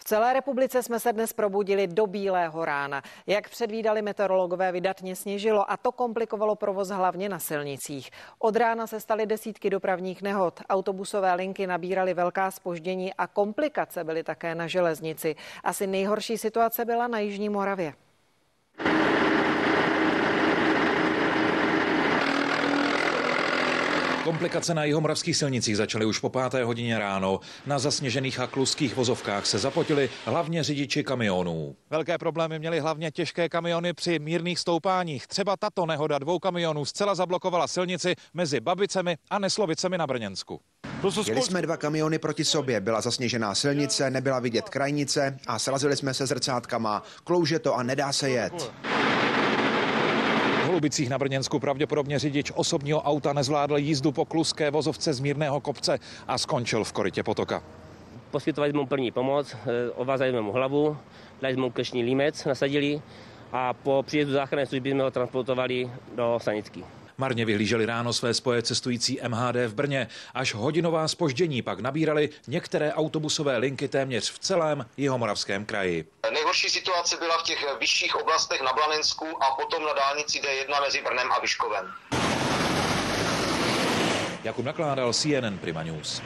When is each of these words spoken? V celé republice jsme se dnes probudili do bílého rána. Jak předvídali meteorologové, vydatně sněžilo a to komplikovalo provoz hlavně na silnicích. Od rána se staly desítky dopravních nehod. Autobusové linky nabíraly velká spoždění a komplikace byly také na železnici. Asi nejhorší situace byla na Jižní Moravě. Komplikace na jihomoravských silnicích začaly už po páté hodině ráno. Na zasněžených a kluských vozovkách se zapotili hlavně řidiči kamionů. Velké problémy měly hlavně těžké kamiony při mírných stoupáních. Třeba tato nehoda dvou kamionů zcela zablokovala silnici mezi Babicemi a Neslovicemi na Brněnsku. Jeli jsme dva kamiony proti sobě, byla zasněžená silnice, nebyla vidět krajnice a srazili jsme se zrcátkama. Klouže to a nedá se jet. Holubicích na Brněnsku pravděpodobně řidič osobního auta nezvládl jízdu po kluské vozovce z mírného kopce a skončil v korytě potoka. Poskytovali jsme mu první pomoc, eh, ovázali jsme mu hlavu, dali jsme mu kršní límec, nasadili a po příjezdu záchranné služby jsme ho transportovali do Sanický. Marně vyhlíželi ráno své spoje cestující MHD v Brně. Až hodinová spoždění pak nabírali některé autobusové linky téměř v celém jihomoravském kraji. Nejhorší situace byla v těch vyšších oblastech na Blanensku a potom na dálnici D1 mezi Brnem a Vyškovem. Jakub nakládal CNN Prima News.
V 0.00 0.04
celé 0.04 0.32
republice 0.32 0.82
jsme 0.82 1.00
se 1.00 1.12
dnes 1.12 1.32
probudili 1.32 1.86
do 1.86 2.06
bílého 2.06 2.64
rána. 2.64 3.02
Jak 3.26 3.48
předvídali 3.48 4.02
meteorologové, 4.02 4.72
vydatně 4.72 5.16
sněžilo 5.16 5.70
a 5.70 5.76
to 5.76 5.92
komplikovalo 5.92 6.54
provoz 6.54 6.88
hlavně 6.88 7.28
na 7.28 7.38
silnicích. 7.38 8.10
Od 8.38 8.56
rána 8.56 8.86
se 8.86 9.00
staly 9.00 9.26
desítky 9.26 9.70
dopravních 9.70 10.22
nehod. 10.22 10.60
Autobusové 10.68 11.34
linky 11.34 11.66
nabíraly 11.66 12.14
velká 12.14 12.50
spoždění 12.50 13.14
a 13.14 13.26
komplikace 13.26 14.04
byly 14.04 14.22
také 14.22 14.54
na 14.54 14.66
železnici. 14.66 15.36
Asi 15.64 15.86
nejhorší 15.86 16.38
situace 16.38 16.84
byla 16.84 17.08
na 17.08 17.18
Jižní 17.18 17.48
Moravě. 17.48 17.94
Komplikace 24.30 24.74
na 24.74 24.84
jihomoravských 24.84 25.36
silnicích 25.36 25.76
začaly 25.76 26.06
už 26.06 26.18
po 26.18 26.28
páté 26.28 26.64
hodině 26.64 26.98
ráno. 26.98 27.40
Na 27.66 27.78
zasněžených 27.78 28.40
a 28.40 28.46
kluských 28.46 28.96
vozovkách 28.96 29.46
se 29.46 29.58
zapotili 29.58 30.10
hlavně 30.24 30.62
řidiči 30.62 31.04
kamionů. 31.04 31.76
Velké 31.90 32.18
problémy 32.18 32.58
měly 32.58 32.80
hlavně 32.80 33.10
těžké 33.10 33.48
kamiony 33.48 33.92
při 33.92 34.18
mírných 34.18 34.58
stoupáních. 34.58 35.26
Třeba 35.26 35.56
tato 35.56 35.86
nehoda 35.86 36.18
dvou 36.18 36.38
kamionů 36.38 36.84
zcela 36.84 37.14
zablokovala 37.14 37.66
silnici 37.66 38.14
mezi 38.34 38.60
Babicemi 38.60 39.16
a 39.30 39.38
Neslovicemi 39.38 39.98
na 39.98 40.06
Brněnsku. 40.06 40.60
Jeli 41.26 41.42
jsme 41.42 41.62
dva 41.62 41.76
kamiony 41.76 42.18
proti 42.18 42.44
sobě, 42.44 42.80
byla 42.80 43.00
zasněžená 43.00 43.54
silnice, 43.54 44.10
nebyla 44.10 44.38
vidět 44.38 44.68
krajnice 44.68 45.38
a 45.46 45.58
srazili 45.58 45.96
jsme 45.96 46.14
se 46.14 46.26
zrcátkama. 46.26 47.02
Klouže 47.24 47.58
to 47.58 47.74
a 47.74 47.82
nedá 47.82 48.12
se 48.12 48.30
jet. 48.30 48.72
Holubicích 50.70 51.10
na 51.10 51.18
Brněnsku 51.18 51.58
pravděpodobně 51.58 52.18
řidič 52.18 52.52
osobního 52.54 53.02
auta 53.02 53.32
nezvládl 53.32 53.76
jízdu 53.76 54.12
po 54.12 54.24
kluské 54.24 54.70
vozovce 54.70 55.14
z 55.14 55.20
mírného 55.20 55.60
kopce 55.60 55.98
a 56.28 56.38
skončil 56.38 56.84
v 56.84 56.92
korytě 56.92 57.22
potoka. 57.22 57.62
Poskytovali 58.30 58.70
jsme 58.70 58.80
mu 58.80 58.86
první 58.86 59.10
pomoc, 59.10 59.54
eh, 59.54 59.90
ovázali 59.90 60.30
jsme 60.30 60.40
mu 60.40 60.52
hlavu, 60.52 60.96
dali 61.42 61.54
jsme 61.54 61.62
mu 61.62 61.70
kršní 61.70 62.02
límec, 62.02 62.44
nasadili 62.44 63.02
a 63.52 63.72
po 63.72 64.02
příjezdu 64.06 64.32
záchranné 64.32 64.66
služby 64.66 64.90
jsme 64.90 65.02
ho 65.02 65.10
transportovali 65.10 65.90
do 66.16 66.38
Sanický. 66.42 66.84
Marně 67.18 67.44
vyhlíželi 67.44 67.86
ráno 67.86 68.12
své 68.12 68.34
spoje 68.34 68.62
cestující 68.62 69.18
MHD 69.28 69.56
v 69.66 69.74
Brně. 69.74 70.08
Až 70.34 70.54
hodinová 70.54 71.08
spoždění 71.08 71.62
pak 71.62 71.80
nabírali 71.80 72.28
některé 72.48 72.92
autobusové 72.92 73.56
linky 73.56 73.88
téměř 73.88 74.30
v 74.30 74.38
celém 74.38 74.86
jihomoravském 74.96 75.64
kraji. 75.64 76.04
Nejhorší 76.30 76.70
situace 76.70 77.16
byla 77.16 77.38
v 77.38 77.42
těch 77.42 77.78
vyšších 77.78 78.16
oblastech 78.16 78.60
na 78.60 78.72
Blanensku 78.72 79.42
a 79.42 79.54
potom 79.54 79.84
na 79.84 79.92
dálnici 79.92 80.40
D1 80.40 80.82
mezi 80.82 81.02
Brnem 81.02 81.32
a 81.32 81.40
Vyškovem. 81.40 81.92
Jakub 84.44 84.64
nakládal 84.64 85.12
CNN 85.12 85.58
Prima 85.58 85.82
News. 85.82 86.22